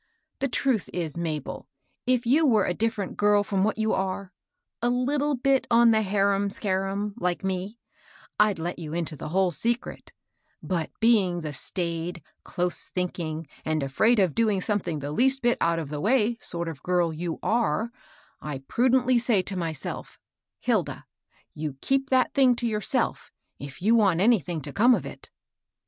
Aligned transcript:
The 0.39 0.47
truth 0.47 0.89
is, 0.93 1.15
Mabel, 1.15 1.67
if 2.07 2.25
you 2.25 2.43
were 2.43 2.65
a 2.65 2.73
different 2.73 3.17
girl 3.17 3.43
from 3.43 3.63
what 3.63 3.77
you 3.77 3.93
are,— 3.93 4.33
a 4.81 4.89
little 4.89 5.35
bit 5.37 5.67
on 5.69 5.91
the 5.91 6.01
harum 6.01 6.49
scarufriy 6.49 7.13
like 7.17 7.43
me, 7.43 7.77
I'd 8.39 8.57
let 8.57 8.79
you 8.79 8.95
into 8.95 9.15
the 9.15 9.29
whole 9.29 9.51
secret; 9.51 10.11
but 10.63 10.89
being 10.99 11.41
the 11.41 11.53
staid, 11.53 12.23
close 12.43 12.85
thinking, 12.85 13.47
and 13.63 13.83
afraid 13.83 14.17
of 14.17 14.33
doing 14.33 14.59
something 14.59 14.97
the 14.97 15.11
least 15.11 15.43
bit 15.43 15.59
out 15.61 15.77
of 15.77 15.89
the 15.89 16.01
way 16.01 16.35
sort 16.41 16.67
of 16.67 16.81
girl 16.81 17.13
you 17.13 17.37
are, 17.43 17.91
I 18.41 18.63
prudently 18.67 19.19
say 19.19 19.43
to 19.43 19.55
myself' 19.55 20.17
Hilda! 20.61 21.05
you 21.53 21.75
keep 21.79 22.09
that 22.09 22.33
thmg 22.33 22.57
to 22.57 22.65
yourself, 22.65 23.31
if 23.59 23.83
you 23.83 23.93
want 23.93 24.19
anything 24.19 24.61
to 24.61 24.73
come 24.73 24.95
of 24.95 25.05
it.' 25.05 25.29